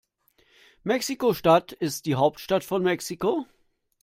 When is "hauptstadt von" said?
2.15-2.81